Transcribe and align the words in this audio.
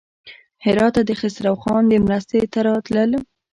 هراته 0.65 1.01
د 1.05 1.11
خسروخان 1.19 1.83
مرستې 2.07 2.39
ته 2.53 2.59
راتلل. 2.67 3.11